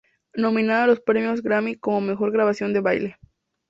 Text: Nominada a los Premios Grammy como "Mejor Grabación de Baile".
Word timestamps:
Nominada 0.33 0.85
a 0.85 0.87
los 0.87 0.99
Premios 0.99 1.43
Grammy 1.43 1.75
como 1.77 2.01
"Mejor 2.01 2.31
Grabación 2.31 2.73
de 2.73 2.79
Baile". 2.81 3.17